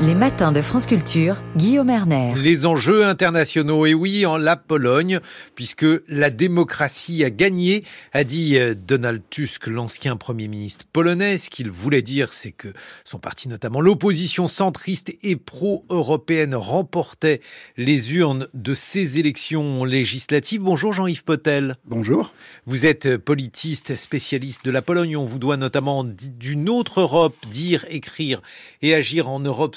Les 0.00 0.14
matins 0.16 0.50
de 0.50 0.60
France 0.60 0.86
Culture, 0.86 1.40
Guillaume 1.56 1.88
Erner. 1.88 2.34
Les 2.36 2.66
enjeux 2.66 3.06
internationaux, 3.06 3.86
et 3.86 3.94
oui, 3.94 4.26
en 4.26 4.36
la 4.36 4.56
Pologne, 4.56 5.20
puisque 5.54 5.86
la 6.08 6.30
démocratie 6.30 7.22
a 7.24 7.30
gagné, 7.30 7.84
a 8.12 8.24
dit 8.24 8.58
euh, 8.58 8.74
Donald 8.74 9.22
Tusk, 9.30 9.68
l'ancien 9.68 10.16
Premier 10.16 10.48
ministre 10.48 10.84
polonais. 10.92 11.38
Ce 11.38 11.48
qu'il 11.48 11.70
voulait 11.70 12.02
dire, 12.02 12.32
c'est 12.32 12.50
que 12.50 12.68
son 13.04 13.18
parti, 13.18 13.48
notamment 13.48 13.80
l'opposition 13.80 14.48
centriste 14.48 15.14
et 15.22 15.36
pro-européenne, 15.36 16.56
remportait 16.56 17.40
les 17.76 18.14
urnes 18.14 18.48
de 18.52 18.74
ces 18.74 19.20
élections 19.20 19.84
législatives. 19.84 20.60
Bonjour 20.60 20.92
Jean-Yves 20.92 21.24
Potel. 21.24 21.76
Bonjour. 21.86 22.34
Vous 22.66 22.84
êtes 22.84 23.16
politiste, 23.16 23.94
spécialiste 23.94 24.64
de 24.64 24.72
la 24.72 24.82
Pologne. 24.82 25.16
On 25.16 25.24
vous 25.24 25.38
doit 25.38 25.56
notamment 25.56 26.02
d'une 26.04 26.68
autre 26.68 27.00
Europe, 27.00 27.36
dire, 27.48 27.86
écrire 27.88 28.42
et 28.82 28.92
agir 28.92 29.28
en 29.28 29.38
Europe 29.38 29.76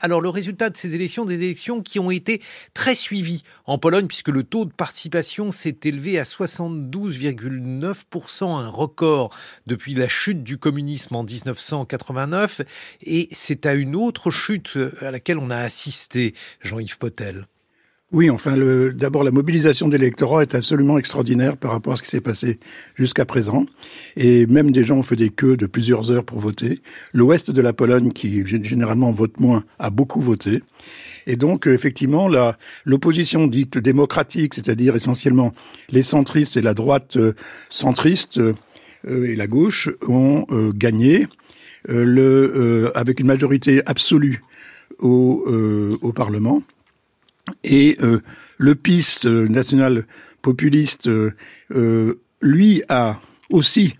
Alors 0.00 0.20
le 0.20 0.28
résultat 0.28 0.70
de 0.70 0.76
ces 0.76 0.94
élections, 0.94 1.24
des 1.24 1.42
élections 1.42 1.82
qui 1.82 1.98
ont 1.98 2.10
été 2.10 2.40
très 2.74 2.94
suivies 2.94 3.42
en 3.64 3.78
Pologne, 3.78 4.06
puisque 4.06 4.28
le 4.28 4.44
taux 4.44 4.64
de 4.64 4.72
participation 4.72 5.50
s'est 5.50 5.78
élevé 5.84 6.18
à 6.18 6.22
72,9%, 6.24 8.58
un 8.58 8.68
record 8.68 9.34
depuis 9.66 9.94
la 9.94 10.08
chute 10.08 10.42
du 10.42 10.58
communisme 10.58 11.16
en 11.16 11.24
1989, 11.24 12.62
et 13.02 13.28
c'est 13.32 13.66
à 13.66 13.74
une 13.74 13.96
autre 13.96 14.30
chute 14.30 14.78
à 15.00 15.10
laquelle 15.10 15.38
on 15.38 15.50
a 15.50 15.58
assisté, 15.58 16.34
Jean-Yves 16.60 16.98
Potel. 16.98 17.46
Oui, 18.12 18.28
enfin, 18.28 18.58
d'abord, 18.94 19.24
la 19.24 19.30
mobilisation 19.30 19.88
de 19.88 19.96
l'électorat 19.96 20.42
est 20.42 20.54
absolument 20.54 20.98
extraordinaire 20.98 21.56
par 21.56 21.70
rapport 21.70 21.94
à 21.94 21.96
ce 21.96 22.02
qui 22.02 22.10
s'est 22.10 22.20
passé 22.20 22.58
jusqu'à 22.94 23.24
présent. 23.24 23.64
Et 24.18 24.44
même 24.44 24.70
des 24.70 24.84
gens 24.84 24.98
ont 24.98 25.02
fait 25.02 25.16
des 25.16 25.30
queues 25.30 25.56
de 25.56 25.64
plusieurs 25.64 26.10
heures 26.10 26.24
pour 26.24 26.38
voter. 26.38 26.80
L'ouest 27.14 27.50
de 27.50 27.60
la 27.62 27.72
Pologne, 27.72 28.12
qui 28.12 28.44
généralement 28.44 29.12
vote 29.12 29.40
moins, 29.40 29.64
a 29.78 29.88
beaucoup 29.88 30.20
voté. 30.20 30.62
Et 31.26 31.36
donc, 31.36 31.66
euh, 31.66 31.72
effectivement, 31.72 32.28
l'opposition 32.84 33.46
dite 33.46 33.78
démocratique, 33.78 34.52
c'est-à-dire 34.52 34.94
essentiellement 34.94 35.54
les 35.88 36.02
centristes 36.02 36.58
et 36.58 36.62
la 36.62 36.74
droite 36.74 37.16
euh, 37.16 37.32
centriste 37.70 38.36
euh, 38.36 38.52
et 39.06 39.36
la 39.36 39.46
gauche, 39.46 39.88
ont 40.06 40.44
gagné 40.74 41.26
avec 41.88 43.18
une 43.18 43.26
majorité 43.26 43.82
absolue 43.86 44.44
au, 45.00 45.44
au 46.00 46.12
Parlement. 46.12 46.62
Et 47.64 47.96
euh, 48.00 48.20
le 48.58 48.74
PIS 48.74 49.22
euh, 49.24 49.48
national 49.48 50.06
populiste, 50.42 51.08
euh, 51.08 52.20
lui, 52.40 52.82
a 52.88 53.20
aussi 53.50 53.94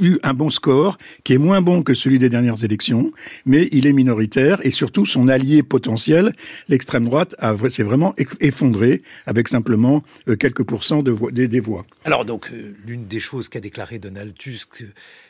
eu 0.00 0.18
un 0.22 0.32
bon 0.32 0.48
score, 0.48 0.96
qui 1.22 1.34
est 1.34 1.38
moins 1.38 1.60
bon 1.60 1.82
que 1.82 1.92
celui 1.92 2.18
des 2.18 2.30
dernières 2.30 2.64
élections, 2.64 3.12
mais 3.44 3.68
il 3.72 3.86
est 3.86 3.92
minoritaire 3.92 4.58
et 4.64 4.70
surtout 4.70 5.04
son 5.04 5.28
allié 5.28 5.62
potentiel, 5.62 6.32
l'extrême 6.68 7.04
droite, 7.04 7.36
s'est 7.68 7.82
vraiment 7.82 8.14
effondré 8.40 9.02
avec 9.26 9.48
simplement 9.48 10.02
quelques 10.38 10.64
pourcents 10.64 11.02
de 11.02 11.14
des, 11.46 11.60
voix. 11.60 11.84
Alors 12.04 12.24
donc, 12.24 12.50
l'une 12.86 13.06
des 13.06 13.20
choses 13.20 13.50
qu'a 13.50 13.60
déclaré 13.60 13.98
Donald 13.98 14.34
Tusk, 14.34 14.82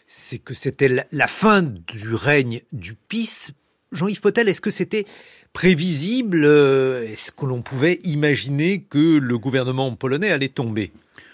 c'est 0.07 0.39
que 0.39 0.55
c'était 0.55 1.05
la 1.11 1.27
fin 1.27 1.63
du 1.63 2.15
règne 2.15 2.63
du 2.73 2.95
PIS. 2.95 3.51
Jean-Yves 3.93 4.21
Potel, 4.21 4.49
est-ce 4.49 4.61
que 4.61 4.71
c'était 4.71 5.07
prévisible 5.53 6.45
euh, 6.45 7.05
Est-ce 7.05 7.33
que 7.33 7.47
l'on 7.47 7.63
pouvait 7.63 8.01
imaginer 8.05 8.85
que 8.89 9.19
le 9.19 9.39
gouvernement 9.39 9.95
polonais 9.97 10.31
allait 10.31 10.49
tomber? 10.49 10.93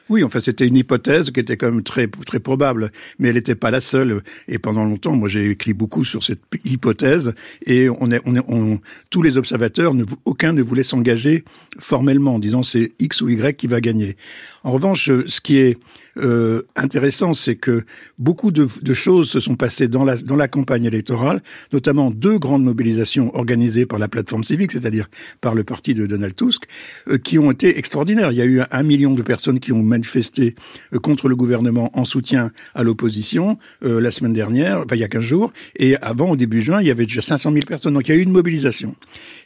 Oui, 0.08 0.22
enfin, 0.22 0.38
c'était 0.38 0.68
une 0.68 0.76
hypothèse 0.76 1.32
qui 1.32 1.40
était 1.40 1.56
quand 1.56 1.70
même 1.70 1.82
très, 1.82 2.06
très 2.06 2.38
probable, 2.38 2.92
mais 3.18 3.28
elle 3.28 3.34
n'était 3.34 3.56
pas 3.56 3.72
la 3.72 3.80
seule. 3.80 4.22
Et 4.46 4.58
pendant 4.58 4.84
longtemps, 4.84 5.16
moi, 5.16 5.28
j'ai 5.28 5.50
écrit 5.50 5.72
beaucoup 5.72 6.04
sur 6.04 6.22
cette 6.22 6.42
hypothèse, 6.64 7.34
et 7.64 7.88
on 7.88 8.12
est, 8.12 8.20
on 8.24 8.36
est, 8.36 8.80
tous 9.10 9.22
les 9.22 9.36
observateurs, 9.36 9.92
aucun 10.24 10.52
ne 10.52 10.62
voulait 10.62 10.84
s'engager 10.84 11.44
formellement 11.80 12.36
en 12.36 12.38
disant 12.38 12.62
c'est 12.62 12.92
X 13.00 13.20
ou 13.20 13.28
Y 13.30 13.56
qui 13.56 13.66
va 13.66 13.80
gagner. 13.80 14.16
En 14.62 14.70
revanche, 14.70 15.10
ce 15.26 15.40
qui 15.40 15.58
est 15.58 15.76
euh, 16.18 16.62
intéressant, 16.76 17.32
c'est 17.32 17.56
que 17.56 17.84
beaucoup 18.18 18.50
de, 18.50 18.66
de, 18.82 18.94
choses 18.94 19.28
se 19.30 19.40
sont 19.40 19.54
passées 19.54 19.88
dans 19.88 20.04
la, 20.04 20.16
dans 20.16 20.36
la 20.36 20.48
campagne 20.48 20.84
électorale, 20.84 21.40
notamment 21.72 22.10
deux 22.10 22.38
grandes 22.38 22.64
mobilisations 22.64 23.34
organisées 23.34 23.86
par 23.86 23.98
la 23.98 24.08
plateforme 24.08 24.44
civique, 24.44 24.72
c'est-à-dire 24.72 25.08
par 25.40 25.54
le 25.54 25.64
parti 25.64 25.94
de 25.94 26.06
Donald 26.06 26.34
Tusk, 26.34 26.64
euh, 27.08 27.18
qui 27.18 27.38
ont 27.38 27.50
été 27.50 27.78
extraordinaires. 27.78 28.32
Il 28.32 28.38
y 28.38 28.42
a 28.42 28.46
eu 28.46 28.62
un 28.70 28.82
million 28.82 29.12
de 29.12 29.22
personnes 29.22 29.60
qui 29.60 29.72
ont 29.72 29.82
manifesté 29.82 30.54
euh, 30.92 30.98
contre 30.98 31.28
le 31.28 31.36
gouvernement 31.36 31.90
en 31.94 32.04
soutien 32.04 32.50
à 32.74 32.82
l'opposition 32.82 33.58
euh, 33.84 34.00
la 34.00 34.10
semaine 34.10 34.32
dernière, 34.32 34.78
enfin 34.78 34.96
il 34.96 35.00
y 35.00 35.04
a 35.04 35.08
15 35.08 35.22
jours, 35.22 35.52
et 35.76 35.96
avant, 35.96 36.30
au 36.30 36.36
début 36.36 36.62
juin, 36.62 36.80
il 36.80 36.86
y 36.86 36.90
avait 36.90 37.06
déjà 37.06 37.22
500 37.22 37.52
000 37.52 37.64
personnes. 37.66 37.94
Donc 37.94 38.08
il 38.08 38.14
y 38.14 38.18
a 38.18 38.18
eu 38.18 38.22
une 38.22 38.32
mobilisation. 38.32 38.94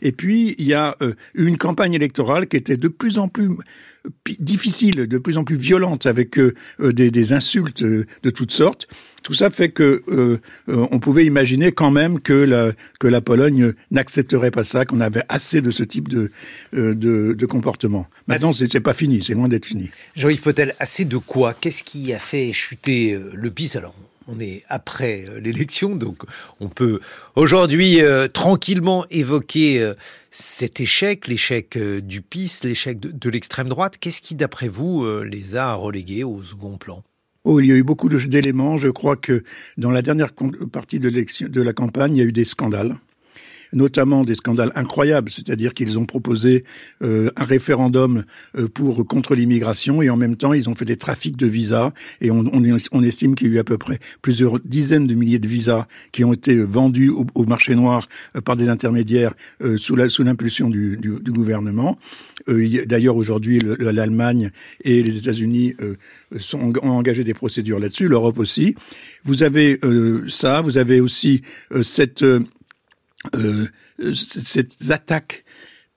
Et 0.03 0.13
puis, 0.13 0.55
il 0.59 0.67
y 0.67 0.75
a 0.75 0.97
eu 1.35 1.47
une 1.47 1.59
campagne 1.59 1.95
électorale 1.95 2.47
qui 2.47 2.57
était 2.57 2.77
de 2.77 2.89
plus 2.89 3.19
en 3.19 3.29
plus 3.29 3.51
difficile, 4.39 5.07
de 5.07 5.19
plus 5.19 5.37
en 5.37 5.45
plus 5.45 5.57
violente, 5.57 6.07
avec 6.07 6.39
euh, 6.39 6.47
euh, 6.49 6.55
des, 6.79 7.11
des, 7.11 7.33
insultes 7.33 7.83
euh, 7.83 8.07
de 8.23 8.31
toutes 8.31 8.53
sortes. 8.53 8.89
Tout 9.23 9.35
ça 9.35 9.51
fait 9.51 9.69
que 9.69 10.03
on 10.67 10.99
pouvait 10.99 11.27
imaginer 11.27 11.73
quand 11.73 11.91
même 11.91 12.21
que 12.21 12.33
la, 12.33 12.73
que 12.99 13.07
la 13.07 13.21
Pologne 13.21 13.75
n'accepterait 13.91 14.51
pas 14.51 14.65
ça, 14.65 14.87
qu'on 14.87 15.01
avait 15.03 15.25
assez 15.29 15.61
de 15.61 15.71
ce 15.71 15.83
type 15.83 16.09
de, 16.09 16.31
de, 16.73 16.95
de 17.35 17.47
comportement. 17.47 18.07
Maintenant, 18.29 18.55
c'est 18.55 18.81
pas 18.81 18.95
fini, 18.95 19.23
c'est 19.23 19.35
loin 19.35 19.49
d'être 19.49 19.67
fini. 19.67 19.91
Jean-Yves 20.17 20.41
Potel, 20.41 20.75
assez 20.81 21.05
de 21.05 21.19
quoi? 21.19 21.53
Qu'est-ce 21.53 21.85
qui 21.85 22.15
a 22.15 22.19
fait 22.19 22.55
chuter 22.55 23.21
le 23.35 23.51
PIS? 23.51 23.77
Alors 23.77 23.95
on 24.31 24.41
est 24.41 24.63
après 24.69 25.25
euh, 25.29 25.41
l'élection, 25.41 25.97
donc 25.97 26.19
on 26.61 26.69
peut 26.69 27.01
aujourd'hui 27.37 28.01
euh, 28.01 28.29
tranquillement 28.29 29.05
évoquer 29.11 29.81
euh, 29.81 29.95
cet 30.31 30.81
échec, 30.81 31.27
l'échec 31.29 31.77
du 31.79 32.23
PIS, 32.23 32.61
l'échec 32.65 32.99
de, 33.01 33.31
l'extrême 33.31 33.69
droite. 33.69 33.99
Qu'est-ce 33.99 34.23
qui, 34.23 34.35
d'après 34.35 34.69
vous, 34.69 35.07
les 35.23 35.57
a 35.57 35.75
relégués 35.75 36.25
au 36.25 36.43
second 36.43 36.79
plan? 36.79 37.03
Oh, 37.45 37.59
il 37.59 37.67
y 37.67 37.73
a 37.73 37.77
eu 37.77 37.83
beaucoup 37.83 38.09
d'éléments. 38.09 38.77
Je 38.77 38.89
crois 38.89 39.17
que 39.17 39.43
dans 39.77 39.91
la 39.91 40.03
dernière 40.03 40.33
partie 40.71 41.01
de 41.01 41.63
la 41.63 41.73
campagne, 41.73 42.17
il 42.17 42.19
y 42.21 42.23
a 42.23 42.27
eu 42.27 42.33
des 42.33 42.45
scandales 42.45 42.97
notamment 43.73 44.25
des 44.25 44.35
scandales 44.35 44.73
incroyables, 44.75 45.31
c'est-à-dire 45.31 45.75
qu'ils 45.75 45.99
ont 45.99 46.07
proposé 46.07 46.65
euh, 47.03 47.31
un 47.37 47.45
référendum 47.45 48.25
euh, 48.59 48.69
pour 48.69 49.07
contre 49.07 49.35
l'immigration 49.35 50.03
et 50.03 50.11
en 50.11 50.17
même 50.17 50.37
temps 50.37 50.53
ils 50.53 50.69
ont 50.69 50.75
fait 50.75 50.85
des 50.85 50.97
trafics 50.97 51.37
de 51.37 51.47
visas 51.47 51.93
et 52.21 52.31
on, 52.31 52.45
on, 52.53 52.77
on 52.93 53.03
estime 53.03 53.35
qu'il 53.35 53.49
y 53.49 53.51
a 53.51 53.55
eu 53.55 53.59
à 53.59 53.65
peu 53.65 53.79
près 53.79 53.99
plusieurs 54.23 54.59
dizaines 54.61 55.07
de 55.07 55.15
milliers 55.15 55.39
de 55.39 55.49
visas 55.49 55.87
qui 56.13 56.25
ont 56.25 56.33
été 56.33 56.57
vendus 56.57 57.11
au, 57.11 57.27
au 57.35 57.45
marché 57.45 57.75
noir 57.75 58.09
euh, 58.37 58.41
par 58.41 58.57
des 58.57 58.69
intermédiaires 58.69 59.35
sous 59.77 59.97
l'impulsion 59.97 60.67
sous 60.67 60.73
du, 60.73 60.97
du, 60.97 61.19
du, 61.21 61.33
gouvernement. 61.33 61.99
D'ailleurs 62.47 63.17
aujourd'hui 63.17 63.61
l'Allemagne 63.79 64.51
et 64.83 65.03
les 65.03 65.17
États-Unis 65.17 65.75
sont, 66.39 66.73
ont 66.83 66.91
engagé 66.91 67.25
des 67.25 67.35
procédures 67.35 67.79
là-dessus, 67.79 68.09
l'Europe 68.09 68.39
aussi. 68.39 68.75
Vous 69.25 69.43
avez 69.43 69.79
ça, 70.29 70.61
vous 70.61 70.79
avez 70.79 71.01
aussi 71.01 71.43
cette 71.83 72.25
euh, 73.35 73.67
ces 74.15 74.67
attaques 74.91 75.45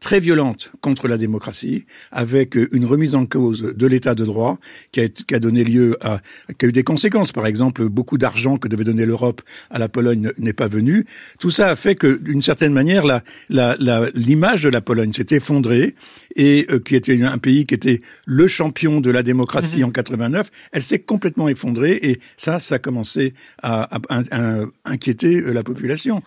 très 0.04 0.20
violentes 0.20 0.70
contre 0.82 1.08
la 1.08 1.18
démocratie, 1.18 1.86
avec 2.12 2.56
une 2.74 2.84
remise 2.84 3.16
en 3.16 3.26
cause 3.26 3.62
de 3.62 3.88
l'état 3.88 4.16
de 4.16 4.26
droit 4.26 4.60
qui 4.92 5.00
a, 5.00 5.08
qui 5.08 5.34
a, 5.34 5.40
donné 5.40 5.64
lieu 5.64 5.98
à, 6.02 6.20
qui 6.60 6.66
a 6.66 6.68
eu 6.68 6.74
des 6.74 6.84
conséquences. 6.84 7.32
Par 7.32 7.48
exemple, 7.48 7.88
beaucoup 7.88 8.18
d'argent 8.18 8.58
que 8.58 8.68
devait 8.68 8.84
donner 8.84 9.06
l'Europe 9.06 9.42
à 9.70 9.80
la 9.80 9.88
Pologne 9.88 10.34
n'est 10.38 10.52
pas 10.52 10.68
venu. 10.68 11.06
Tout 11.40 11.52
ça 11.52 11.70
a 11.70 11.78
fait 11.78 11.96
que, 11.96 12.18
d'une 12.18 12.42
certaine 12.42 12.74
manière, 12.74 13.06
l'image 13.06 13.24
la, 13.50 13.76
la, 13.80 14.56
de 14.58 14.70
la 14.70 14.82
Pologne 14.82 15.14
s'est 15.14 15.28
effondrée 15.32 15.96
et 16.36 16.68
euh, 16.70 16.80
qui 16.80 16.98
était 16.98 17.24
un 17.24 17.38
pays 17.38 17.64
qui 17.64 17.74
était 17.74 18.02
le 18.26 18.50
champion 18.50 19.00
de 19.00 19.10
la 19.10 19.24
démocratie 19.24 19.80
mm-hmm. 19.80 19.86
en 19.86 19.92
89, 19.92 20.52
elle 20.74 20.84
s'est 20.84 21.00
complètement 21.00 21.48
effondrée 21.48 21.98
et 22.02 22.20
ça, 22.36 22.60
ça 22.60 22.76
a 22.76 22.80
commencé 22.80 23.34
à, 23.62 23.84
à, 23.96 24.22
à 24.32 24.64
inquiéter 24.84 25.40
la 25.40 25.64
population 25.64 26.22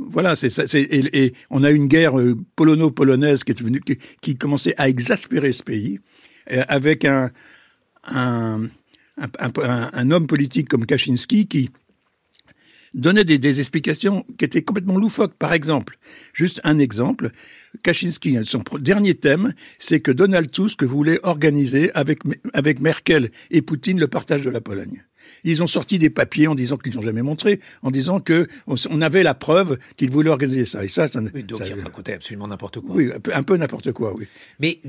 voilà, 0.00 0.36
c'est 0.36 0.50
ça. 0.50 0.64
Et, 0.74 1.34
on 1.50 1.64
a 1.64 1.70
une 1.70 1.86
guerre 1.86 2.18
euh, 2.18 2.36
polono-polonaise 2.56 3.44
qui 3.44 3.52
est 3.52 3.62
venue, 3.62 3.80
qui, 4.20 4.36
commençait 4.36 4.74
à 4.78 4.88
exaspérer 4.88 5.52
ce 5.52 5.62
pays, 5.62 5.98
euh, 6.52 6.64
avec 6.68 7.04
un, 7.04 7.30
un, 8.04 8.68
homme 10.10 10.26
politique 10.26 10.68
comme 10.68 10.86
Kaczynski 10.86 11.46
qui 11.46 11.70
donnait 12.94 13.24
des, 13.24 13.60
explications 13.60 14.24
qui 14.38 14.44
étaient 14.44 14.62
complètement 14.62 14.98
loufoques. 14.98 15.34
Par 15.34 15.52
exemple, 15.52 15.98
juste 16.32 16.60
un 16.64 16.78
exemple, 16.78 17.30
Kaczynski, 17.82 18.38
son 18.44 18.62
dernier 18.78 19.14
thème, 19.14 19.52
c'est 19.78 20.00
que 20.00 20.12
Donald 20.12 20.50
Tusk 20.50 20.84
voulait 20.84 21.20
organiser 21.22 21.92
avec, 21.94 22.20
avec 22.54 22.80
Merkel 22.80 23.30
et 23.50 23.62
Poutine 23.62 24.00
le 24.00 24.08
partage 24.08 24.42
de 24.42 24.50
la 24.50 24.60
Pologne. 24.60 25.04
Ils 25.44 25.62
ont 25.62 25.66
sorti 25.66 25.98
des 25.98 26.10
papiers 26.10 26.48
en 26.48 26.54
disant 26.54 26.76
qu'ils 26.76 26.94
n'ont 26.96 27.02
jamais 27.02 27.22
montré, 27.22 27.60
en 27.82 27.90
disant 27.90 28.20
que 28.20 28.48
on 28.66 29.00
avait 29.00 29.22
la 29.22 29.34
preuve 29.34 29.78
qu'ils 29.96 30.10
voulaient 30.10 30.30
organiser 30.30 30.64
ça. 30.64 30.84
Et 30.84 30.88
ça, 30.88 31.08
ça, 31.08 31.20
oui, 31.34 31.42
donc 31.42 31.62
il 31.66 31.80
racontait 31.80 32.14
absolument 32.14 32.48
n'importe 32.48 32.80
quoi. 32.80 32.94
Oui, 32.94 33.10
un 33.32 33.42
peu 33.42 33.56
n'importe 33.56 33.92
quoi, 33.92 34.14
oui. 34.16 34.26
Mais 34.60 34.80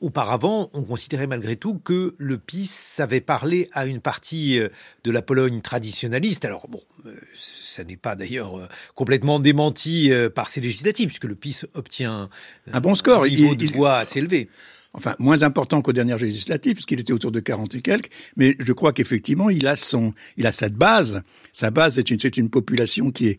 Auparavant, 0.00 0.70
on 0.72 0.80
considérait 0.80 1.26
malgré 1.26 1.56
tout 1.56 1.74
que 1.74 2.14
le 2.16 2.38
PiS 2.38 2.70
savait 2.70 3.20
parler 3.20 3.68
à 3.74 3.84
une 3.84 4.00
partie 4.00 4.58
euh, 4.58 4.70
de 5.04 5.10
la 5.10 5.20
Pologne 5.20 5.60
traditionnaliste. 5.60 6.46
Alors 6.46 6.68
bon, 6.68 6.80
euh, 7.04 7.14
ça 7.34 7.84
n'est 7.84 7.98
pas 7.98 8.16
d'ailleurs 8.16 8.66
complètement 8.94 9.40
démenti 9.40 10.10
par 10.34 10.48
ces 10.48 10.62
législatives, 10.62 11.08
puisque 11.08 11.24
le 11.24 11.34
PIS 11.34 11.66
obtient 11.74 12.30
un 12.72 12.80
bon 12.80 12.94
score, 12.94 13.24
un 13.24 13.28
niveau 13.28 13.54
de 13.54 13.66
voix 13.66 13.98
assez 13.98 14.20
élevé 14.20 14.48
enfin 14.92 15.14
moins 15.18 15.42
important 15.42 15.82
qu'aux 15.82 15.92
dernières 15.92 16.18
législatives, 16.18 16.74
puisqu'il 16.74 17.00
était 17.00 17.12
autour 17.12 17.30
de 17.30 17.40
40 17.40 17.74
et 17.76 17.82
quelques, 17.82 18.10
mais 18.36 18.56
je 18.58 18.72
crois 18.72 18.92
qu'effectivement, 18.92 19.50
il 19.50 19.66
a 19.66 19.76
son, 19.76 20.12
il 20.36 20.46
a 20.46 20.52
cette 20.52 20.74
base. 20.74 21.22
Sa 21.52 21.70
base, 21.70 21.94
c'est 21.96 22.10
une, 22.10 22.18
c'est 22.18 22.36
une 22.36 22.50
population 22.50 23.10
qui 23.10 23.28
est, 23.28 23.38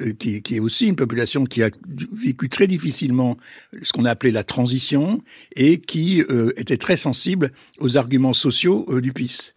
euh, 0.00 0.12
qui, 0.12 0.42
qui, 0.42 0.56
est 0.56 0.60
aussi 0.60 0.86
une 0.86 0.96
population 0.96 1.44
qui 1.44 1.62
a 1.62 1.70
vécu 2.12 2.48
très 2.48 2.66
difficilement 2.66 3.36
ce 3.82 3.92
qu'on 3.92 4.04
a 4.04 4.10
appelé 4.10 4.32
la 4.32 4.44
transition 4.44 5.22
et 5.54 5.80
qui 5.80 6.22
euh, 6.22 6.52
était 6.56 6.76
très 6.76 6.96
sensible 6.96 7.52
aux 7.78 7.96
arguments 7.96 8.34
sociaux 8.34 8.86
euh, 8.88 9.00
du 9.00 9.12
PIS. 9.12 9.52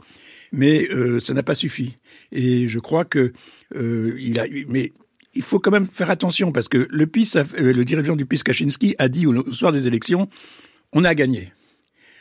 Mais 0.54 0.90
ça 1.22 1.34
n'a 1.34 1.44
pas 1.44 1.56
suffi. 1.56 1.96
Et 2.34 2.68
je 2.68 2.78
crois 2.78 3.06
que 3.06 3.32
il 3.74 4.38
a, 4.38 4.46
mais 4.68 4.92
il 5.34 5.44
faut 5.44 5.60
quand 5.60 5.72
même 5.72 5.86
faire 5.86 6.10
attention 6.12 6.52
parce 6.52 6.68
que 6.68 6.90
le 6.90 7.08
PIS, 7.08 7.36
le 7.58 7.86
dirigeant 7.86 8.18
du 8.18 8.26
PIS 8.26 8.40
Kaczynski 8.40 8.94
a 8.98 9.08
dit 9.08 9.26
au 9.26 9.54
soir 9.54 9.72
des 9.72 9.88
élections, 9.88 10.28
on 10.94 11.04
a 11.04 11.16
gagné. 11.16 11.52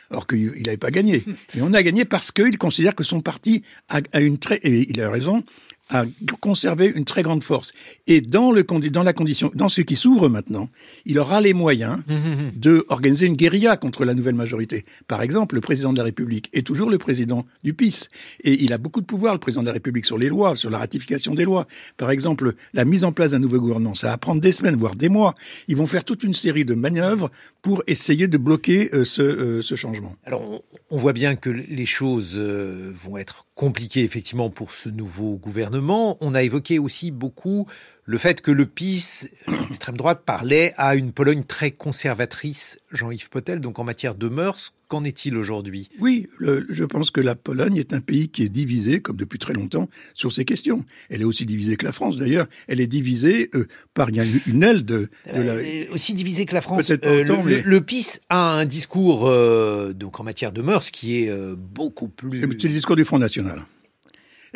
Alors 0.09 0.27
qu'il 0.27 0.61
n'avait 0.65 0.77
pas 0.77 0.91
gagné. 0.91 1.23
Mais 1.55 1.61
on 1.61 1.73
a 1.73 1.83
gagné 1.83 2.05
parce 2.05 2.31
qu'il 2.31 2.57
considère 2.57 2.95
que 2.95 3.03
son 3.03 3.21
parti 3.21 3.63
a, 3.89 4.19
une 4.19 4.37
très, 4.37 4.57
et 4.57 4.89
il 4.89 5.01
a 5.01 5.09
raison, 5.09 5.43
à 5.91 6.05
conserver 6.39 6.91
une 6.95 7.05
très 7.05 7.21
grande 7.21 7.43
force. 7.43 7.73
Et 8.07 8.21
dans, 8.21 8.51
le, 8.51 8.63
dans 8.63 9.03
la 9.03 9.13
condition, 9.13 9.51
dans 9.53 9.69
ce 9.69 9.81
qui 9.81 9.97
s'ouvre 9.97 10.29
maintenant, 10.29 10.69
il 11.05 11.19
aura 11.19 11.41
les 11.41 11.53
moyens 11.53 11.99
de 12.55 12.85
organiser 12.89 13.27
une 13.27 13.35
guérilla 13.35 13.77
contre 13.77 14.05
la 14.05 14.13
nouvelle 14.13 14.35
majorité. 14.35 14.85
Par 15.07 15.21
exemple, 15.21 15.55
le 15.55 15.61
président 15.61 15.91
de 15.91 15.97
la 15.97 16.05
République 16.05 16.49
est 16.53 16.65
toujours 16.65 16.89
le 16.89 16.97
président 16.97 17.45
du 17.63 17.73
PIS. 17.73 18.07
Et 18.43 18.63
il 18.63 18.71
a 18.73 18.77
beaucoup 18.77 19.01
de 19.01 19.05
pouvoir, 19.05 19.33
le 19.33 19.39
président 19.39 19.61
de 19.61 19.67
la 19.67 19.73
République, 19.73 20.05
sur 20.05 20.17
les 20.17 20.29
lois, 20.29 20.55
sur 20.55 20.69
la 20.69 20.77
ratification 20.77 21.35
des 21.35 21.43
lois. 21.43 21.67
Par 21.97 22.09
exemple, 22.09 22.55
la 22.73 22.85
mise 22.85 23.03
en 23.03 23.11
place 23.11 23.31
d'un 23.31 23.39
nouveau 23.39 23.59
gouvernement, 23.59 23.93
ça 23.93 24.07
va 24.07 24.17
prendre 24.17 24.39
des 24.39 24.53
semaines, 24.53 24.77
voire 24.77 24.95
des 24.95 25.09
mois. 25.09 25.33
Ils 25.67 25.75
vont 25.75 25.85
faire 25.85 26.05
toute 26.05 26.23
une 26.23 26.33
série 26.33 26.63
de 26.63 26.73
manœuvres 26.73 27.29
pour 27.61 27.83
essayer 27.87 28.27
de 28.27 28.37
bloquer 28.37 28.89
euh, 28.93 29.03
ce, 29.03 29.21
euh, 29.21 29.61
ce, 29.61 29.75
changement. 29.75 30.15
Alors, 30.25 30.63
on 30.89 30.97
voit 30.97 31.13
bien 31.13 31.35
que 31.35 31.49
les 31.49 31.85
choses 31.85 32.33
euh, 32.35 32.91
vont 32.93 33.17
être 33.17 33.45
compliquées, 33.61 34.03
effectivement, 34.03 34.49
pour 34.49 34.71
ce 34.71 34.89
nouveau 34.89 35.37
gouvernement. 35.37 36.17
On 36.19 36.33
a 36.33 36.41
évoqué 36.41 36.79
aussi 36.79 37.11
beaucoup 37.11 37.67
le 38.03 38.17
fait 38.17 38.41
que 38.41 38.51
le 38.51 38.65
PIS, 38.65 39.29
l'extrême 39.47 39.95
droite, 39.95 40.23
parlait 40.25 40.73
à 40.77 40.95
une 40.95 41.11
Pologne 41.11 41.43
très 41.43 41.71
conservatrice, 41.71 42.79
Jean-Yves 42.91 43.29
Potel, 43.29 43.59
donc 43.59 43.79
en 43.79 43.83
matière 43.83 44.15
de 44.15 44.27
mœurs. 44.27 44.73
Qu'en 44.87 45.05
est-il 45.05 45.37
aujourd'hui? 45.37 45.89
Oui, 46.01 46.27
je 46.39 46.83
pense 46.83 47.11
que 47.11 47.21
la 47.21 47.35
Pologne 47.35 47.77
est 47.77 47.93
un 47.93 48.01
pays 48.01 48.27
qui 48.27 48.43
est 48.43 48.49
divisé, 48.49 49.01
comme 49.01 49.15
depuis 49.15 49.39
très 49.39 49.53
longtemps, 49.53 49.87
sur 50.13 50.33
ces 50.33 50.43
questions. 50.43 50.83
Elle 51.09 51.21
est 51.21 51.25
aussi 51.25 51.45
divisée 51.45 51.77
que 51.77 51.85
la 51.85 51.93
France, 51.93 52.17
d'ailleurs. 52.17 52.47
Elle 52.67 52.81
est 52.81 52.87
divisée 52.87 53.49
euh, 53.55 53.69
par 53.93 54.09
une 54.09 54.63
aile 54.63 54.83
de, 54.83 55.09
de 55.33 55.41
la... 55.41 55.93
aussi 55.93 56.13
divisée 56.13 56.45
que 56.45 56.53
la 56.53 56.59
France. 56.59 56.91
Euh, 56.91 57.23
le, 57.23 57.61
le, 57.61 57.81
PIS 57.81 58.19
a 58.29 58.51
un 58.51 58.65
discours 58.65 59.29
euh, 59.29 59.93
donc 59.93 60.19
en 60.19 60.25
matière 60.25 60.51
de 60.51 60.61
mœurs 60.61 60.91
qui 60.91 61.23
est 61.23 61.31
beaucoup 61.55 62.09
plus... 62.09 62.41
C'est 62.41 62.67
le 62.67 62.73
discours 62.73 62.97
du 62.97 63.05
Front 63.05 63.19
National. 63.19 63.63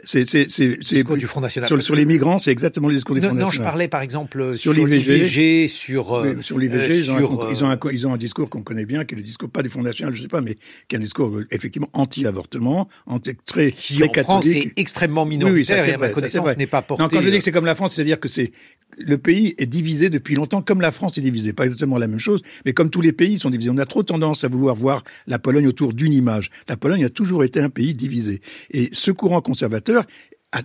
C'est 0.03 0.23
discours 0.23 1.15
du 1.15 1.25
Front 1.25 1.39
National. 1.39 1.69
Sur, 1.69 1.81
sur 1.81 1.95
les 1.95 2.05
migrants, 2.05 2.37
c'est 2.37 2.51
exactement 2.51 2.89
le 2.89 2.95
discours 2.95 3.15
du 3.15 3.21
Front 3.21 3.33
National. 3.33 3.47
Non, 3.47 3.51
je 3.51 3.61
parlais 3.61 3.87
par 3.87 4.01
exemple 4.01 4.57
sur, 4.57 4.73
l'IVG, 4.73 5.69
sur 5.69 6.13
euh, 6.13 6.41
sur 6.41 6.59
l'IVG, 6.59 6.99
ils, 6.99 7.09
euh, 7.11 7.27
ils, 7.49 7.63
ont 7.63 7.69
un, 7.69 7.79
ils 7.91 8.05
ont 8.05 8.13
un 8.13 8.17
discours 8.17 8.49
qu'on 8.49 8.61
connaît 8.61 8.85
bien, 8.85 9.05
qui 9.05 9.15
est 9.15 9.17
le 9.17 9.23
discours 9.23 9.49
pas 9.49 9.63
du 9.63 9.69
Front 9.69 9.81
National, 9.81 10.13
je 10.13 10.21
sais 10.21 10.27
pas, 10.27 10.41
mais 10.41 10.55
qui 10.87 10.95
est 10.95 10.97
un 10.97 11.01
discours 11.01 11.29
euh, 11.29 11.47
effectivement 11.49 11.89
anti-avortement, 11.93 12.89
anti 13.05 13.35
très 13.45 13.71
qui 13.71 14.03
en 14.03 14.23
France 14.23 14.45
est 14.47 14.73
extrêmement 14.75 15.25
minoritaire. 15.25 15.55
Oui, 15.55 15.65
ça, 15.65 15.87
et 15.87 15.93
à 15.93 15.97
ma 15.97 16.09
connaissance 16.09 16.57
n'est 16.57 16.67
pas 16.67 16.81
porté. 16.81 17.01
Non, 17.01 17.07
quand 17.09 17.21
je 17.21 17.29
dis 17.29 17.37
que 17.37 17.43
c'est 17.43 17.53
comme 17.53 17.65
la 17.65 17.75
France, 17.75 17.93
c'est-à-dire 17.95 18.19
que 18.19 18.27
c'est 18.27 18.51
le 18.97 19.17
pays 19.17 19.55
est 19.57 19.65
divisé 19.65 20.09
depuis 20.09 20.35
longtemps, 20.35 20.61
comme 20.61 20.81
la 20.81 20.91
France 20.91 21.17
est 21.17 21.21
divisée. 21.21 21.53
Pas 21.53 21.63
exactement 21.63 21.97
la 21.97 22.07
même 22.07 22.19
chose, 22.19 22.41
mais 22.65 22.73
comme 22.73 22.89
tous 22.89 23.01
les 23.01 23.11
pays 23.11 23.39
sont 23.39 23.49
divisés. 23.49 23.69
On 23.69 23.77
a 23.77 23.85
trop 23.85 24.03
tendance 24.03 24.43
à 24.43 24.47
vouloir 24.47 24.75
voir 24.75 25.03
la 25.27 25.39
Pologne 25.39 25.67
autour 25.67 25.93
d'une 25.93 26.13
image. 26.13 26.49
La 26.67 26.77
Pologne 26.77 27.05
a 27.05 27.09
toujours 27.09 27.43
été 27.43 27.59
un 27.59 27.69
pays 27.69 27.93
divisé. 27.93 28.41
Et 28.71 28.89
ce 28.93 29.11
courant 29.11 29.41
conservateur 29.41 29.84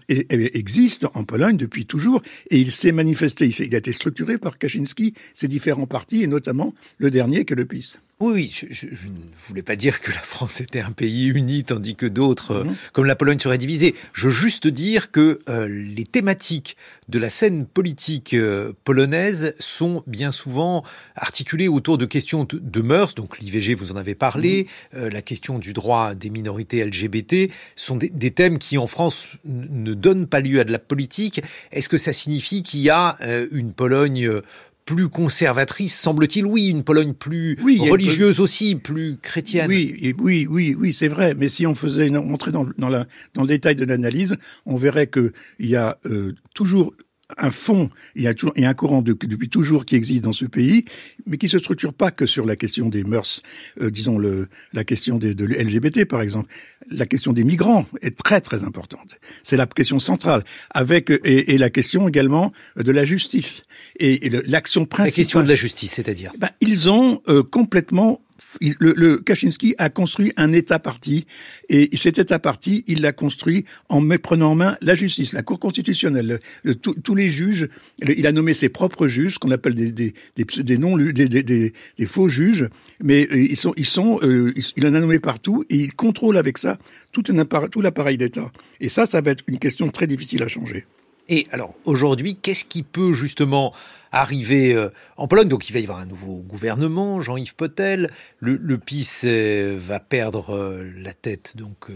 existe 0.09 1.07
en 1.15 1.25
Pologne 1.25 1.57
depuis 1.57 1.87
toujours 1.87 2.23
et 2.51 2.59
il 2.59 2.73
s'est 2.73 2.93
manifesté, 2.93 3.49
il 3.49 3.75
a 3.75 3.79
été 3.79 3.93
structuré 3.93 4.39
par 4.39 4.59
Kaczynski, 4.59 5.15
ses 5.35 5.49
différents 5.49 5.87
partis 5.87 6.23
et 6.23 6.27
notamment 6.27 6.75
le 6.99 7.11
dernier 7.11 7.45
que 7.45 7.55
le 7.55 7.65
PiS. 7.65 7.99
Oui, 8.21 8.51
je, 8.71 8.87
ne 9.07 9.15
voulais 9.35 9.63
pas 9.63 9.77
dire 9.77 10.03
que 10.03 10.13
la 10.13 10.21
France 10.21 10.61
était 10.61 10.81
un 10.81 10.93
pays 10.93 11.29
uni 11.29 11.65
tandis 11.65 11.97
que 11.97 12.05
d'autres, 12.05 12.51
euh, 12.51 12.65
mhm. 12.65 12.77
comme 12.93 13.07
la 13.07 13.17
Pologne, 13.17 13.39
seraient 13.39 13.57
divisés. 13.57 13.95
Je 14.13 14.27
veux 14.27 14.33
juste 14.33 14.67
dire 14.67 15.11
que 15.11 15.39
euh, 15.49 15.67
les 15.69 16.05
thématiques 16.05 16.77
de 17.09 17.19
la 17.19 17.31
scène 17.31 17.65
politique 17.65 18.35
euh, 18.35 18.75
polonaise 18.85 19.55
sont 19.59 20.05
bien 20.07 20.33
souvent 20.33 20.85
articulées 21.17 21.67
autour 21.67 21.97
de 21.97 22.05
questions 22.05 22.47
de, 22.51 22.81
mœurs. 22.83 23.15
Donc 23.15 23.39
l'IVG, 23.39 23.75
vous 23.75 23.91
en 23.91 23.97
avez 23.97 24.15
parlé, 24.15 24.67
mhm. 24.95 25.09
la 25.09 25.23
question 25.23 25.59
du 25.59 25.73
droit 25.73 26.15
des 26.15 26.29
minorités 26.29 26.85
LGBT 26.85 27.51
sont 27.75 27.97
des, 27.97 28.11
des 28.11 28.33
thèmes 28.33 28.59
qui 28.59 28.77
en 28.77 28.87
France 28.87 29.29
ne 29.47 29.95
donnent 29.95 30.27
pas 30.27 30.41
lieu 30.41 30.61
à 30.61 30.65
de 30.65 30.73
la 30.73 30.79
politique. 30.79 31.41
Est-ce 31.73 31.89
que 31.89 31.99
ça 31.99 32.13
signifie 32.13 32.63
qu'il 32.63 32.81
y 32.81 32.91
a 32.91 33.17
une 33.51 33.73
Pologne 33.73 34.41
plus 34.85 35.09
conservatrice, 35.09 35.99
semble-t-il. 35.99 36.47
Oui, 36.47 36.67
une 36.67 36.83
Pologne 36.83 37.15
plus 37.15 37.57
religieuse 37.63 38.41
aussi, 38.41 38.75
plus 38.75 39.19
chrétienne. 39.19 39.69
Oui, 39.69 40.15
oui, 40.19 40.47
oui, 40.49 40.77
oui, 40.79 40.93
c'est 40.93 41.09
vrai. 41.09 41.35
Mais 41.35 41.49
si 41.49 41.67
on 41.67 41.75
faisait 41.75 42.07
une, 42.07 42.17
entrer 42.17 42.51
dans, 42.51 42.67
dans, 42.79 42.89
la, 42.89 43.07
dans 43.35 43.43
le 43.43 43.49
détail 43.49 43.75
de 43.75 43.85
l'analyse, 43.85 44.37
on 44.67 44.77
verrait 44.77 45.09
qu'il 45.09 45.33
y 45.61 45.77
a 45.77 45.99
euh, 46.07 46.35
toujours 46.55 46.95
un 47.39 47.51
fond, 47.51 47.91
il 48.15 48.23
y 48.23 48.27
a, 48.27 48.35
toujours, 48.35 48.53
il 48.57 48.63
y 48.63 48.67
a 48.67 48.69
un 48.69 48.75
courant 48.75 49.03
depuis 49.03 49.49
toujours 49.49 49.85
qui 49.85 49.97
existe 49.97 50.25
dans 50.25 50.33
ce 50.33 50.45
pays, 50.45 50.85
mais 51.27 51.39
qui 51.39 51.49
se 51.49 51.59
structure 51.59 51.95
pas 51.95 52.11
que 52.11 52.27
sur 52.27 52.47
la 52.47 52.57
question 52.57 52.89
des 52.89 53.05
mœurs, 53.05 53.43
euh, 53.81 53.91
disons 53.91 54.19
le, 54.19 54.49
la 54.73 54.85
question 54.85 55.19
des, 55.19 55.35
de 55.35 55.45
LGBT 55.47 56.05
par 56.05 56.23
exemple. 56.23 56.53
La 56.91 57.07
question 57.07 57.33
des 57.33 57.45
migrants 57.45 57.87
est 58.03 58.17
très 58.17 58.41
très 58.41 58.65
importante. 58.65 59.19
C'est 59.43 59.57
la 59.57 59.67
question 59.67 59.99
centrale, 59.99 60.43
avec 60.71 61.11
et, 61.11 61.55
et, 61.55 61.59
la 61.59 61.71
question 61.71 62.09
également 62.09 62.53
de 62.77 62.91
la 62.91 63.05
justice 63.05 63.65
et, 63.99 64.27
et 64.27 64.31
l'action 64.47 64.87
principale. 64.87 65.11
La 65.11 65.13
question 65.13 65.43
de 65.43 65.49
la 65.49 65.55
justice, 65.55 65.93
c'est-à-dire? 65.93 66.33
Ben, 66.39 66.51
Ils 66.61 66.89
ont 66.89 67.21
euh, 67.29 67.43
complètement 67.43 68.21
le, 68.61 68.95
le 68.97 69.19
Kaczynski 69.19 69.75
a 69.79 69.89
construit 69.89 70.33
un 70.37 70.53
État 70.53 70.79
parti 70.79 71.27
et 71.69 71.97
cet 71.97 72.19
État 72.19 72.39
parti, 72.39 72.85
il 72.87 73.01
l'a 73.03 73.13
construit 73.13 73.65
en 73.89 74.01
prenant 74.19 74.53
en 74.53 74.55
main 74.55 74.77
la 74.81 74.95
justice, 74.95 75.33
la 75.33 75.43
Cour 75.43 75.59
constitutionnelle, 75.59 76.41
tous 76.83 77.15
les 77.15 77.31
juges. 77.31 77.69
Il 78.07 78.27
a 78.27 78.33
nommé 78.33 78.55
ses 78.55 78.69
propres 78.69 79.09
juges, 79.09 79.39
qu'on 79.39 79.51
appelle 79.51 79.75
des, 79.75 79.93
des, 79.93 80.15
des, 80.37 80.45
des 80.45 80.79
non 80.79 80.97
des, 80.97 81.29
des, 81.29 81.73
faux 82.07 82.29
juges, 82.29 82.69
mais 83.03 83.29
euh, 83.31 83.39
ils 83.39 83.57
sont, 83.57 83.73
ils 83.77 83.85
sont, 83.85 84.19
euh, 84.23 84.53
il 84.77 84.87
en 84.87 84.95
a 84.95 85.01
nommé 85.01 85.19
partout 85.19 85.65
et 85.71 85.77
il 85.77 85.93
contrôle 85.93 86.37
avec 86.37 86.59
ça 86.59 86.79
tout, 87.13 87.23
un 87.29 87.45
tout 87.69 87.81
l'appareil 87.81 88.17
d'État. 88.17 88.51
Et 88.81 88.89
ça, 88.89 89.07
ça 89.07 89.21
va 89.21 89.31
être 89.31 89.45
une 89.47 89.59
question 89.59 89.89
très 89.91 90.07
difficile 90.07 90.43
à 90.43 90.49
changer. 90.49 90.87
Et 91.31 91.47
alors 91.53 91.75
aujourd'hui, 91.85 92.35
qu'est-ce 92.35 92.65
qui 92.65 92.83
peut 92.83 93.13
justement 93.13 93.73
arriver 94.11 94.75
euh, 94.75 94.91
en 95.17 95.29
Pologne? 95.29 95.49
Donc 95.49 95.71
il 95.71 95.73
va 95.73 95.79
y 95.79 95.85
avoir 95.85 96.01
un 96.01 96.07
nouveau 96.07 96.45
gouvernement, 96.47 97.21
Jean-Yves 97.21 97.55
Potel. 97.55 98.11
Le, 98.41 98.57
le 98.61 98.79
PiS 98.79 99.23
euh, 99.25 99.77
va 99.79 100.01
perdre 100.01 100.53
euh, 100.53 100.91
la 100.99 101.13
tête 101.13 101.53
donc 101.57 101.87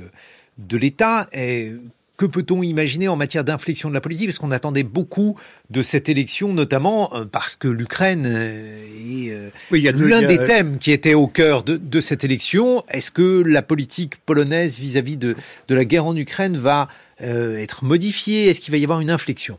de 0.58 0.76
l'État. 0.76 1.28
Et 1.32 1.72
que 2.16 2.26
peut-on 2.26 2.62
imaginer 2.62 3.08
en 3.08 3.16
matière 3.16 3.42
d'inflexion 3.42 3.88
de 3.88 3.94
la 3.94 4.00
politique? 4.00 4.28
Parce 4.28 4.38
qu'on 4.38 4.52
attendait 4.52 4.84
beaucoup 4.84 5.36
de 5.70 5.82
cette 5.82 6.08
élection, 6.08 6.52
notamment 6.52 7.10
parce 7.32 7.56
que 7.56 7.66
l'Ukraine 7.66 8.24
est 8.24 9.52
l'un 9.72 10.22
des 10.22 10.38
thèmes 10.44 10.78
qui 10.78 10.92
était 10.92 11.14
au 11.14 11.26
cœur 11.26 11.64
de, 11.64 11.76
de 11.76 12.00
cette 12.00 12.22
élection. 12.22 12.84
Est-ce 12.88 13.10
que 13.10 13.42
la 13.42 13.62
politique 13.62 14.18
polonaise 14.24 14.78
vis-à-vis 14.78 15.16
de, 15.16 15.34
de 15.66 15.74
la 15.74 15.84
guerre 15.84 16.06
en 16.06 16.14
Ukraine 16.14 16.56
va 16.56 16.88
être 17.18 17.84
modifié? 17.84 18.48
Est-ce 18.48 18.60
qu'il 18.60 18.72
va 18.72 18.78
y 18.78 18.84
avoir 18.84 19.00
une 19.00 19.10
inflexion? 19.10 19.58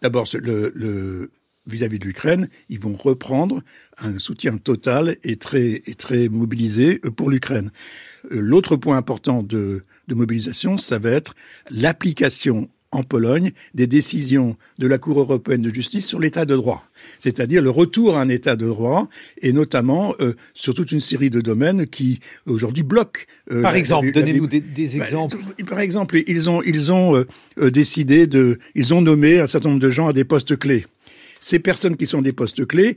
D'abord, 0.00 0.26
vis-à-vis 1.66 1.98
de 1.98 2.04
l'Ukraine, 2.04 2.48
ils 2.68 2.80
vont 2.80 2.96
reprendre 2.96 3.62
un 3.98 4.18
soutien 4.18 4.56
total 4.56 5.16
et 5.22 5.36
très, 5.36 5.82
et 5.86 5.94
très 5.94 6.28
mobilisé 6.28 7.00
euh, 7.04 7.10
pour 7.10 7.30
l'Ukraine. 7.30 7.70
Euh, 8.32 8.40
l'autre 8.40 8.76
point 8.76 8.96
important 8.96 9.42
de 9.42 9.82
mobilisation, 10.08 10.76
ça 10.76 10.98
va 10.98 11.10
être 11.10 11.34
l'application 11.70 12.68
en 12.92 13.02
Pologne 13.02 13.52
des 13.74 13.86
décisions 13.86 14.56
de 14.78 14.86
la 14.86 14.98
Cour 14.98 15.18
européenne 15.18 15.62
de 15.62 15.74
justice 15.74 16.06
sur 16.06 16.20
l'état 16.20 16.44
de 16.44 16.54
droit, 16.54 16.86
c'est-à-dire 17.18 17.62
le 17.62 17.70
retour 17.70 18.16
à 18.16 18.22
un 18.22 18.28
état 18.28 18.54
de 18.54 18.66
droit, 18.66 19.08
et 19.40 19.52
notamment 19.52 20.14
euh, 20.20 20.34
sur 20.54 20.74
toute 20.74 20.92
une 20.92 21.00
série 21.00 21.30
de 21.30 21.40
domaines 21.40 21.86
qui 21.86 22.20
aujourd'hui 22.46 22.82
bloquent. 22.82 23.22
Euh, 23.50 23.62
par 23.62 23.74
exemple, 23.74 24.12
donnez-nous 24.12 24.46
des, 24.46 24.60
des, 24.60 24.86
bah, 24.98 25.04
exemples. 25.04 25.38
par 25.66 25.80
exemple, 25.80 26.22
ils 26.26 26.50
ont 26.50 26.62
ils 26.62 26.92
ont 26.92 27.16
euh, 27.16 27.70
décidé 27.70 28.26
de, 28.26 28.58
ils 28.74 28.94
ont 28.94 29.02
nommé 29.02 29.40
un 29.40 29.46
certain 29.46 29.70
nombre 29.70 29.80
de 29.80 29.90
gens 29.90 30.08
à 30.08 30.12
des 30.12 30.24
postes 30.24 30.56
clés. 30.56 30.86
Ces 31.40 31.58
personnes 31.58 31.96
qui 31.96 32.06
sont 32.06 32.22
des 32.22 32.32
postes 32.32 32.64
clés 32.66 32.96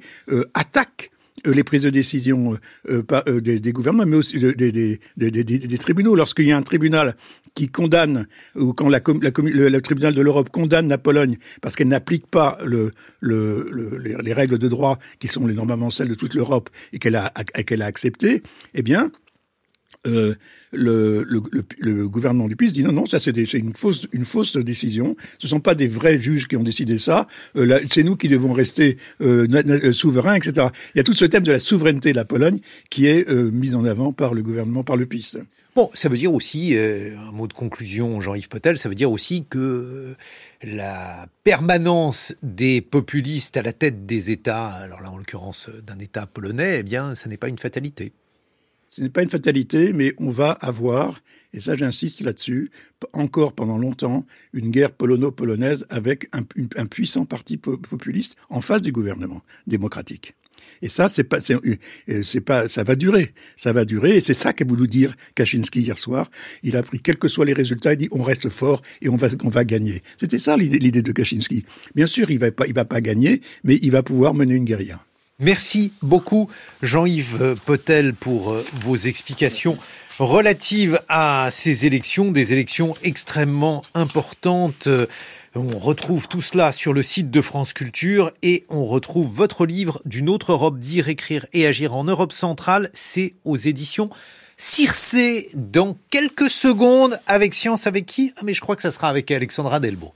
attaquent 0.53 1.09
les 1.43 1.63
prises 1.63 1.83
de 1.83 1.89
décision 1.89 2.57
des, 2.87 3.59
des, 3.59 3.71
gouvernements, 3.71 4.05
mais 4.05 4.15
aussi 4.15 4.37
des, 4.39 4.53
des, 4.55 4.99
des 5.17 5.77
tribunaux. 5.77 6.15
Lorsqu'il 6.15 6.45
y 6.45 6.51
a 6.51 6.57
un 6.57 6.61
tribunal 6.61 7.15
qui 7.55 7.69
condamne, 7.69 8.27
ou 8.55 8.73
quand 8.73 8.89
la, 8.89 8.99
la, 9.21 9.31
le, 9.35 9.81
tribunal 9.81 10.13
de 10.13 10.21
l'Europe 10.21 10.49
condamne 10.49 10.89
la 10.89 10.97
Pologne 10.97 11.37
parce 11.61 11.75
qu'elle 11.75 11.87
n'applique 11.87 12.27
pas 12.27 12.57
le, 12.63 12.91
le, 13.19 13.97
les 13.97 14.33
règles 14.33 14.57
de 14.57 14.67
droit 14.67 14.99
qui 15.19 15.27
sont 15.27 15.47
normalement 15.47 15.89
celles 15.89 16.09
de 16.09 16.15
toute 16.15 16.33
l'Europe 16.33 16.69
et 16.93 16.99
qu'elle 16.99 17.15
a, 17.15 17.31
qu'elle 17.65 17.81
a 17.81 17.85
acceptées, 17.85 18.43
eh 18.73 18.81
bien, 18.81 19.11
euh, 20.05 20.35
le, 20.71 22.07
gouvernement 22.07 22.47
du 22.47 22.55
PIS 22.55 22.73
dit 22.73 22.83
non, 22.83 22.91
non, 22.91 23.05
ça 23.05 23.19
c'est 23.19 23.31
une 23.53 23.73
fausse, 23.73 24.07
une 24.11 24.25
fausse 24.25 24.57
décision. 24.57 25.15
Ce 25.39 25.47
ne 25.47 25.49
sont 25.49 25.59
pas 25.59 25.75
des 25.75 25.87
vrais 25.87 26.17
juges 26.17 26.47
qui 26.47 26.57
ont 26.57 26.63
décidé 26.63 26.97
ça. 26.97 27.27
Euh, 27.55 27.79
c'est 27.89 28.03
nous 28.03 28.15
qui 28.15 28.27
devons 28.27 28.53
rester 28.53 28.97
euh, 29.21 29.91
souverains, 29.91 30.35
etc. 30.35 30.67
Il 30.93 30.97
y 30.97 31.01
a 31.01 31.03
tout 31.03 31.13
ce 31.13 31.25
thème 31.25 31.43
de 31.43 31.51
la 31.51 31.59
souveraineté 31.59 32.11
de 32.11 32.17
la 32.17 32.25
Pologne 32.25 32.59
qui 32.89 33.07
est 33.07 33.29
mis 33.31 33.75
en 33.75 33.85
avant 33.85 34.13
par 34.13 34.33
le 34.33 34.41
gouvernement, 34.41 34.83
par 34.83 34.97
le 34.97 35.05
PIS. 35.05 35.37
Bon, 35.75 35.89
ça 35.93 36.07
veut 36.07 36.17
dire 36.17 36.33
aussi, 36.33 36.77
un 36.77 37.31
mot 37.33 37.47
de 37.47 37.53
conclusion, 37.53 38.21
Jean-Yves 38.21 38.47
Potel, 38.47 38.77
ça 38.77 38.87
veut 38.87 38.95
dire 38.95 39.11
aussi 39.11 39.45
que 39.45 40.15
la 40.63 41.27
permanence 41.43 42.33
des 42.43 42.79
populistes 42.79 43.57
à 43.57 43.61
la 43.61 43.73
tête 43.73 44.05
des 44.05 44.31
États, 44.31 44.67
alors 44.67 45.01
là 45.01 45.11
en 45.11 45.17
l'occurrence 45.17 45.69
d'un 45.85 45.99
État 45.99 46.27
polonais, 46.27 46.77
eh 46.79 46.83
bien, 46.83 47.13
ça 47.13 47.27
n'est 47.27 47.37
pas 47.37 47.49
une 47.49 47.59
fatalité. 47.59 48.13
Ce 48.87 49.01
n'est 49.01 49.09
pas 49.09 49.23
une 49.23 49.29
fatalité, 49.29 49.93
mais 49.93 50.13
on 50.19 50.29
va 50.29 50.51
avoir, 50.51 51.21
et 51.53 51.59
ça 51.59 51.75
j'insiste 51.75 52.21
là-dessus, 52.21 52.69
encore 53.13 53.53
pendant 53.53 53.77
longtemps, 53.77 54.25
une 54.53 54.69
guerre 54.71 54.91
polono-polonaise 54.91 55.85
avec 55.89 56.29
un, 56.33 56.85
puissant 56.85 57.25
parti 57.25 57.57
populiste 57.57 58.37
en 58.49 58.61
face 58.61 58.81
du 58.81 58.91
gouvernement 58.91 59.41
démocratique. 59.67 60.35
Et 60.81 60.89
ça, 60.89 61.07
euh, 61.19 62.23
pas, 62.45 62.67
ça 62.67 62.83
va 62.83 62.95
durer, 62.95 63.33
ça 63.55 63.73
va 63.73 63.85
durer. 63.85 64.17
Et 64.17 64.21
c'est 64.21 64.33
ça 64.33 64.53
qu'a 64.53 64.65
voulu 64.65 64.87
dire 64.87 65.15
Kaczynski 65.35 65.81
hier 65.81 65.97
soir. 65.97 66.29
Il 66.63 66.75
a 66.75 66.83
pris, 66.83 66.99
quels 66.99 67.17
que 67.17 67.27
soient 67.27 67.45
les 67.45 67.53
résultats, 67.53 67.93
il 67.93 67.97
dit 67.97 68.07
on 68.11 68.21
reste 68.21 68.49
fort 68.49 68.81
et 69.01 69.09
on 69.09 69.15
va, 69.15 69.27
on 69.43 69.49
va 69.49 69.63
gagner. 69.63 70.01
C'était 70.19 70.39
ça 70.39 70.57
l'idée 70.57 71.01
de 71.01 71.11
Kaczynski. 71.11 71.65
Bien 71.95 72.07
sûr, 72.07 72.29
il 72.29 72.39
va 72.39 72.51
pas, 72.51 72.67
il 72.67 72.73
va 72.73 72.85
pas 72.85 73.01
gagner, 73.01 73.41
mais 73.63 73.79
il 73.81 73.91
va 73.91 74.03
pouvoir 74.03 74.33
mener 74.33 74.55
une 74.55 74.65
guérilla. 74.65 75.03
Merci 75.39 75.91
beaucoup, 76.01 76.49
Jean-Yves 76.81 77.57
Potel, 77.65 78.13
pour 78.13 78.53
euh, 78.53 78.65
vos 78.73 78.95
explications 78.95 79.77
relatives 80.17 81.01
à 81.09 81.49
ces 81.51 81.85
élections, 81.85 82.31
des 82.31 82.53
élections 82.53 82.95
extrêmement 83.03 83.81
importantes. 83.95 84.87
On 85.53 85.77
retrouve 85.77 86.29
tout 86.29 86.41
cela 86.41 86.71
sur 86.71 86.93
le 86.93 87.03
site 87.03 87.31
de 87.31 87.41
France 87.41 87.73
Culture 87.73 88.31
et 88.43 88.65
on 88.69 88.85
retrouve 88.85 89.27
votre 89.27 89.65
livre 89.65 90.01
d'une 90.05 90.29
autre 90.29 90.53
Europe, 90.53 90.79
dire, 90.79 91.09
écrire 91.09 91.45
et 91.51 91.67
agir 91.67 91.93
en 91.95 92.05
Europe 92.05 92.31
centrale. 92.31 92.89
C'est 92.93 93.33
aux 93.43 93.57
éditions 93.57 94.09
Circé 94.55 95.49
dans 95.53 95.97
quelques 96.11 96.49
secondes 96.49 97.19
avec 97.27 97.53
Science 97.53 97.87
avec 97.87 98.05
qui? 98.05 98.31
Ah 98.37 98.41
mais 98.45 98.53
je 98.53 98.61
crois 98.61 98.77
que 98.77 98.81
ça 98.81 98.91
sera 98.91 99.09
avec 99.09 99.29
Alexandra 99.31 99.81
Delbo. 99.81 100.13